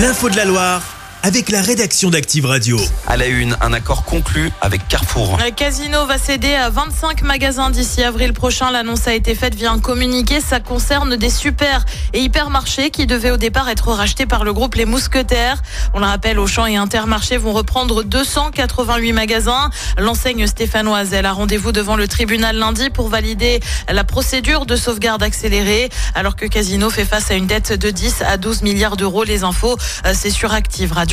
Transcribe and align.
L'info 0.00 0.30
de 0.30 0.36
la 0.36 0.46
Loire 0.46 0.89
avec 1.22 1.50
la 1.50 1.60
rédaction 1.60 2.10
d'Active 2.10 2.46
Radio. 2.46 2.78
À 3.06 3.16
la 3.16 3.26
une, 3.26 3.56
un 3.60 3.72
accord 3.72 4.04
conclu 4.04 4.50
avec 4.60 4.86
Carrefour. 4.88 5.38
Le 5.44 5.50
Casino 5.50 6.06
va 6.06 6.16
céder 6.16 6.54
à 6.54 6.70
25 6.70 7.22
magasins 7.22 7.70
d'ici 7.70 8.02
avril 8.02 8.32
prochain. 8.32 8.70
L'annonce 8.70 9.06
a 9.06 9.14
été 9.14 9.34
faite 9.34 9.54
via 9.54 9.70
un 9.70 9.78
communiqué. 9.78 10.40
Ça 10.40 10.60
concerne 10.60 11.16
des 11.16 11.28
super 11.28 11.84
et 12.14 12.20
hypermarchés 12.20 12.90
qui 12.90 13.06
devaient 13.06 13.30
au 13.30 13.36
départ 13.36 13.68
être 13.68 13.88
rachetés 13.88 14.26
par 14.26 14.44
le 14.44 14.52
groupe 14.52 14.76
Les 14.76 14.86
Mousquetaires. 14.86 15.62
On 15.92 15.98
le 15.98 16.06
rappelle, 16.06 16.38
Auchan 16.38 16.66
et 16.66 16.76
Intermarché 16.76 17.36
vont 17.36 17.52
reprendre 17.52 18.02
288 18.02 19.12
magasins. 19.12 19.70
L'enseigne 19.98 20.46
stéphanoise, 20.46 21.12
elle 21.12 21.26
a 21.26 21.32
rendez-vous 21.32 21.72
devant 21.72 21.96
le 21.96 22.08
tribunal 22.08 22.56
lundi 22.56 22.88
pour 22.88 23.08
valider 23.08 23.60
la 23.88 24.04
procédure 24.04 24.64
de 24.64 24.76
sauvegarde 24.76 25.22
accélérée, 25.22 25.90
alors 26.14 26.36
que 26.36 26.46
Casino 26.46 26.88
fait 26.88 27.04
face 27.04 27.30
à 27.30 27.34
une 27.34 27.46
dette 27.46 27.72
de 27.72 27.90
10 27.90 28.22
à 28.22 28.36
12 28.36 28.62
milliards 28.62 28.96
d'euros. 28.96 29.24
Les 29.24 29.44
infos, 29.44 29.76
euh, 30.06 30.14
c'est 30.14 30.30
sur 30.30 30.54
Active 30.54 30.92
Radio. 30.92 31.09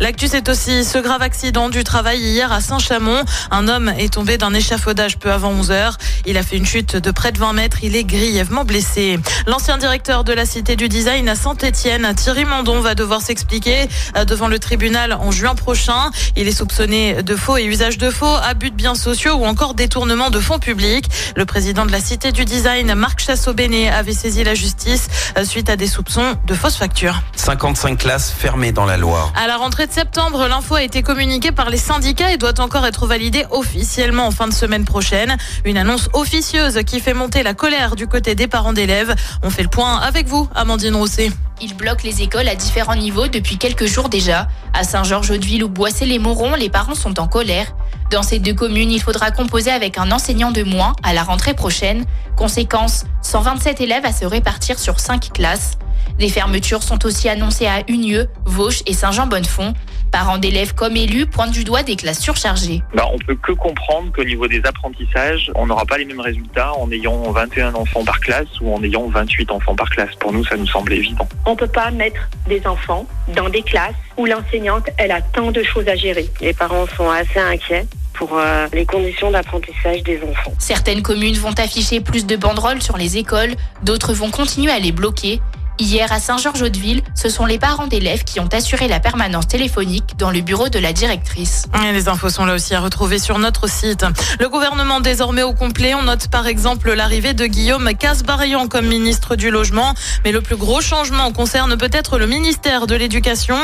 L'actu, 0.00 0.26
c'est 0.26 0.48
aussi 0.48 0.84
ce 0.84 0.98
grave 0.98 1.22
accident 1.22 1.68
du 1.68 1.84
travail 1.84 2.18
hier 2.18 2.50
à 2.50 2.60
Saint-Chamond. 2.60 3.22
Un 3.52 3.68
homme 3.68 3.92
est 3.96 4.14
tombé 4.14 4.38
d'un 4.38 4.52
échafaudage 4.52 5.18
peu 5.18 5.30
avant 5.30 5.50
11 5.50 5.70
heures. 5.70 5.98
Il 6.26 6.36
a 6.36 6.42
fait 6.42 6.56
une 6.56 6.66
chute 6.66 6.96
de 6.96 7.10
près 7.12 7.30
de 7.30 7.38
20 7.38 7.52
mètres. 7.52 7.78
Il 7.84 7.94
est 7.94 8.02
grièvement 8.02 8.64
blessé. 8.64 9.20
L'ancien 9.46 9.78
directeur 9.78 10.24
de 10.24 10.32
la 10.32 10.44
Cité 10.44 10.74
du 10.74 10.88
Design 10.88 11.28
à 11.28 11.36
Saint-Etienne, 11.36 12.12
Thierry 12.16 12.44
Mandon, 12.44 12.80
va 12.80 12.96
devoir 12.96 13.22
s'expliquer 13.22 13.88
euh, 14.16 14.24
devant 14.24 14.48
le 14.48 14.58
tribunal 14.58 15.12
en 15.12 15.30
juin 15.30 15.54
prochain. 15.54 16.10
Il 16.34 16.48
est 16.48 16.52
soupçonné 16.52 17.22
de 17.22 17.36
faux 17.36 17.56
et 17.56 17.64
usage 17.64 17.98
de 17.98 18.10
faux, 18.10 18.34
abus 18.42 18.70
de 18.70 18.76
biens 18.76 18.96
sociaux 18.96 19.34
ou 19.34 19.44
encore 19.44 19.74
détournement 19.74 20.30
de 20.30 20.40
fonds 20.40 20.58
publics. 20.58 21.06
Le 21.36 21.44
président 21.44 21.86
de 21.86 21.92
la 21.92 22.00
Cité 22.00 22.32
du 22.32 22.44
Design, 22.44 22.94
Marc 22.94 23.20
Chassot-Bénet, 23.20 23.90
avait 23.90 24.12
saisi 24.12 24.42
la 24.42 24.56
justice 24.56 25.08
euh, 25.36 25.44
suite 25.44 25.70
à 25.70 25.76
des 25.76 25.86
soupçons 25.86 26.34
de 26.48 26.54
fausses 26.54 26.76
factures. 26.76 27.22
55 27.36 27.96
classes 27.96 28.32
fermées 28.32 28.72
dans 28.72 28.87
la 28.88 28.96
Loire. 28.96 29.32
À 29.36 29.46
la 29.46 29.58
rentrée 29.58 29.86
de 29.86 29.92
septembre, 29.92 30.48
l'info 30.48 30.76
a 30.76 30.82
été 30.82 31.02
communiquée 31.02 31.52
par 31.52 31.68
les 31.68 31.76
syndicats 31.76 32.32
et 32.32 32.38
doit 32.38 32.58
encore 32.58 32.86
être 32.86 33.06
validée 33.06 33.44
officiellement 33.50 34.26
en 34.26 34.30
fin 34.30 34.48
de 34.48 34.52
semaine 34.54 34.86
prochaine. 34.86 35.36
Une 35.66 35.76
annonce 35.76 36.08
officieuse 36.14 36.80
qui 36.86 36.98
fait 36.98 37.12
monter 37.12 37.42
la 37.42 37.52
colère 37.52 37.96
du 37.96 38.06
côté 38.06 38.34
des 38.34 38.48
parents 38.48 38.72
d'élèves. 38.72 39.14
On 39.42 39.50
fait 39.50 39.62
le 39.62 39.68
point 39.68 39.98
avec 39.98 40.26
vous, 40.26 40.48
Amandine 40.54 40.96
Rousset. 40.96 41.30
Ils 41.60 41.76
bloquent 41.76 42.04
les 42.04 42.22
écoles 42.22 42.48
à 42.48 42.54
différents 42.54 42.96
niveaux 42.96 43.28
depuis 43.28 43.58
quelques 43.58 43.84
jours 43.84 44.08
déjà. 44.08 44.48
À 44.72 44.84
Saint-Georges-de-Ville 44.84 45.64
ou 45.64 45.68
Boissé-les-Morons, 45.68 46.54
les 46.54 46.70
parents 46.70 46.94
sont 46.94 47.20
en 47.20 47.28
colère. 47.28 47.74
Dans 48.10 48.22
ces 48.22 48.38
deux 48.38 48.54
communes, 48.54 48.90
il 48.90 49.02
faudra 49.02 49.30
composer 49.32 49.70
avec 49.70 49.98
un 49.98 50.10
enseignant 50.12 50.50
de 50.50 50.62
moins 50.62 50.94
à 51.02 51.12
la 51.12 51.24
rentrée 51.24 51.52
prochaine. 51.52 52.06
Conséquence, 52.36 53.04
127 53.20 53.82
élèves 53.82 54.06
à 54.06 54.12
se 54.12 54.24
répartir 54.24 54.78
sur 54.78 54.98
5 54.98 55.30
classes. 55.34 55.76
Des 56.18 56.28
fermetures 56.28 56.82
sont 56.82 57.06
aussi 57.06 57.28
annoncées 57.28 57.66
à 57.66 57.82
Unieux, 57.86 58.26
Vauche 58.44 58.82
et 58.86 58.92
Saint-Jean-Bonnefond. 58.92 59.72
Parents 60.10 60.38
d'élèves 60.38 60.74
comme 60.74 60.96
élus 60.96 61.26
pointent 61.26 61.52
du 61.52 61.62
doigt 61.62 61.84
des 61.84 61.94
classes 61.94 62.20
surchargées. 62.20 62.82
Bah, 62.92 63.04
on 63.12 63.18
peut 63.18 63.36
que 63.36 63.52
comprendre 63.52 64.10
qu'au 64.12 64.24
niveau 64.24 64.48
des 64.48 64.60
apprentissages, 64.64 65.52
on 65.54 65.66
n'aura 65.66 65.84
pas 65.84 65.96
les 65.96 66.04
mêmes 66.04 66.20
résultats 66.20 66.72
en 66.74 66.90
ayant 66.90 67.30
21 67.30 67.74
enfants 67.74 68.04
par 68.04 68.18
classe 68.18 68.48
ou 68.60 68.74
en 68.74 68.82
ayant 68.82 69.06
28 69.08 69.50
enfants 69.52 69.76
par 69.76 69.90
classe. 69.90 70.10
Pour 70.18 70.32
nous, 70.32 70.44
ça 70.44 70.56
nous 70.56 70.66
semble 70.66 70.92
évident. 70.92 71.28
On 71.46 71.52
ne 71.52 71.56
peut 71.56 71.68
pas 71.68 71.92
mettre 71.92 72.28
des 72.48 72.66
enfants 72.66 73.06
dans 73.36 73.48
des 73.48 73.62
classes 73.62 73.94
où 74.16 74.26
l'enseignante, 74.26 74.88
elle 74.96 75.12
a 75.12 75.20
tant 75.20 75.52
de 75.52 75.62
choses 75.62 75.86
à 75.86 75.94
gérer. 75.94 76.28
Les 76.40 76.52
parents 76.52 76.86
sont 76.96 77.10
assez 77.10 77.38
inquiets 77.38 77.86
pour 78.18 78.36
euh, 78.36 78.66
les 78.72 78.84
conditions 78.84 79.30
d'apprentissage 79.30 80.02
des 80.02 80.20
enfants. 80.22 80.52
Certaines 80.58 81.02
communes 81.02 81.36
vont 81.36 81.52
afficher 81.52 82.00
plus 82.00 82.26
de 82.26 82.34
banderoles 82.34 82.82
sur 82.82 82.96
les 82.96 83.16
écoles, 83.16 83.52
d'autres 83.84 84.12
vont 84.12 84.30
continuer 84.30 84.72
à 84.72 84.80
les 84.80 84.90
bloquer. 84.90 85.40
Hier, 85.80 86.10
à 86.10 86.18
Saint-Georges-de-Ville, 86.18 87.02
ce 87.14 87.28
sont 87.28 87.46
les 87.46 87.58
parents 87.58 87.86
d'élèves 87.86 88.24
qui 88.24 88.40
ont 88.40 88.48
assuré 88.52 88.88
la 88.88 88.98
permanence 88.98 89.46
téléphonique 89.46 90.16
dans 90.18 90.30
le 90.32 90.40
bureau 90.40 90.68
de 90.68 90.78
la 90.78 90.92
directrice. 90.92 91.66
Les 91.92 92.08
infos 92.08 92.30
sont 92.30 92.44
là 92.44 92.54
aussi 92.54 92.74
à 92.74 92.80
retrouver 92.80 93.18
sur 93.20 93.38
notre 93.38 93.68
site. 93.68 94.04
Le 94.40 94.48
gouvernement 94.48 95.00
désormais 95.00 95.44
au 95.44 95.52
complet. 95.52 95.94
On 95.94 96.02
note 96.02 96.28
par 96.28 96.48
exemple 96.48 96.92
l'arrivée 96.92 97.32
de 97.32 97.46
Guillaume 97.46 97.90
Casbarian 97.94 98.66
comme 98.66 98.86
ministre 98.86 99.36
du 99.36 99.50
Logement. 99.50 99.94
Mais 100.24 100.32
le 100.32 100.40
plus 100.40 100.56
gros 100.56 100.80
changement 100.80 101.30
concerne 101.32 101.76
peut-être 101.76 102.18
le 102.18 102.26
ministère 102.26 102.86
de 102.88 102.96
l'Éducation. 102.96 103.56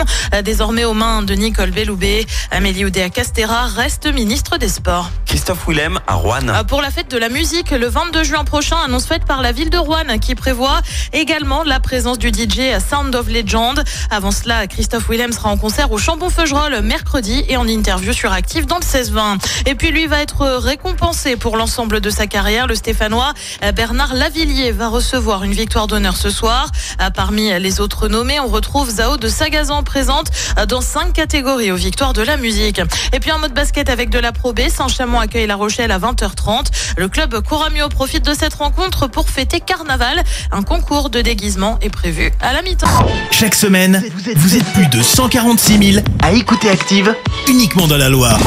Désormais 0.45 0.85
aux 0.85 0.95
mains 0.95 1.23
de 1.23 1.35
Nicole 1.35 1.73
Belloubet. 1.73 2.27
Amélie 2.53 2.85
Oudéa-Castera 2.85 3.67
reste 3.67 4.07
ministre 4.13 4.57
des 4.57 4.69
Sports. 4.69 5.11
Christophe 5.45 5.69
Willem 5.69 6.01
à 6.07 6.15
Rouen. 6.15 6.65
Pour 6.69 6.81
la 6.81 6.91
fête 6.91 7.11
de 7.11 7.19
la 7.19 7.29
musique, 7.29 7.71
le 7.71 7.87
22 7.87 8.25
juin 8.25 8.45
prochain, 8.45 8.79
annonce 8.83 9.05
faite 9.05 9.27
par 9.27 9.43
la 9.43 9.53
ville 9.53 9.69
de 9.69 9.77
Rouen 9.77 10.17
qui 10.19 10.35
prévoit 10.35 10.81
également 11.13 11.65
la 11.65 11.81
présence 11.81 12.19
du 12.19 12.29
DJ 12.29 12.81
Sound 12.81 13.15
of 13.15 13.29
Legend. 13.29 13.85
Avant 14.11 14.31
cela, 14.31 14.67
Christophe 14.67 15.07
Willem 15.11 15.33
sera 15.33 15.51
en 15.51 15.59
concert 15.59 15.93
au 15.93 15.99
Chambon-Feugerolles 15.99 16.81
mercredi 16.81 17.45
et 17.47 17.59
en 17.59 17.69
interview 17.69 18.15
sur 18.15 18.33
Active 18.33 18.65
dans 18.65 18.79
le 18.79 18.85
16-20. 18.85 19.39
Et 19.67 19.75
puis 19.75 19.91
lui 19.91 20.07
va 20.07 20.23
être 20.23 20.47
récompensé 20.47 21.37
pour 21.37 21.59
l'ensemble 21.59 22.01
de 22.01 22.09
sa 22.09 22.27
carrière. 22.27 22.67
Le 22.67 22.75
Stéphanois 22.75 23.35
Bernard 23.77 24.15
Lavillier 24.15 24.73
va 24.73 24.89
recevoir 24.89 25.45
une 25.45 25.53
victoire 25.53 25.89
d'honneur 25.89 26.17
ce 26.17 26.31
soir. 26.31 26.71
Parmi 27.15 27.51
les 27.61 27.81
autres 27.83 28.09
nommés, 28.09 28.41
on 28.41 28.49
retrouve 28.49 28.89
Zao 28.89 29.19
de 29.19 29.29
Sagazan 29.29 29.83
présente 29.83 30.29
dans 30.69 30.81
cinq 30.81 31.13
catégories 31.13 31.71
aux 31.71 31.77
victoires 31.77 32.15
de 32.15 32.23
la 32.23 32.39
musique. 32.39 32.81
Et 33.13 33.21
puis 33.21 33.31
en 33.31 33.39
mode 33.39 33.53
basket 33.53 33.91
avec 33.91 34.09
de 34.09 34.19
la 34.19 34.33
Pro 34.33 34.55
B, 34.55 34.71
Saint-Chamond 34.71 35.21
La 35.35 35.57
Rochelle 35.57 35.91
à 35.91 35.99
20h30. 35.99 36.67
Le 36.97 37.09
club 37.09 37.43
Coramio 37.43 37.89
profite 37.89 38.25
de 38.25 38.33
cette 38.35 38.55
rencontre 38.55 39.09
pour 39.09 39.29
fêter 39.29 39.59
Carnaval. 39.59 40.23
Un 40.53 40.63
concours 40.63 41.11
de 41.11 41.21
déguisement 41.21 41.79
est 41.83 41.91
prévu 41.91 42.31
à 42.41 42.53
la 42.53 42.63
mi-temps. 42.63 42.87
Chaque 43.33 43.57
semaine, 43.57 44.03
vous 44.37 44.57
êtes 44.57 44.65
plus 44.73 44.87
de 44.87 45.03
146 45.03 45.93
000 45.95 46.05
à 46.23 46.33
écouter 46.33 46.71
Active 46.71 47.15
uniquement 47.49 47.89
dans 47.89 47.97
la 47.97 48.09
Loire. 48.09 48.39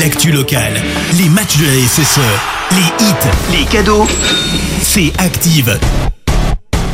L'actu 0.00 0.32
locale, 0.32 0.80
les 1.18 1.28
matchs 1.28 1.58
de 1.58 1.66
la 1.66 1.86
SSE, 1.86 2.20
les 2.72 3.04
hits, 3.04 3.58
les 3.58 3.64
cadeaux, 3.66 4.08
c'est 4.80 5.12
Active. 5.18 5.78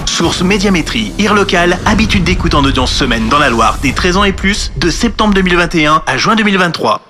Source 0.05 0.43
Médiamétrie, 0.43 1.13
IR 1.19 1.33
local, 1.33 1.79
habitude 1.87 2.25
d'écoute 2.25 2.55
en 2.55 2.65
audience 2.65 2.93
semaine 2.93 3.29
dans 3.29 3.39
la 3.39 3.51
Loire 3.51 3.79
des 3.83 3.93
13 3.93 4.17
ans 4.17 4.25
et 4.25 4.33
plus, 4.33 4.73
de 4.77 4.91
septembre 4.91 5.33
2021 5.35 6.03
à 6.07 6.17
juin 6.17 6.35
2023. 6.35 7.08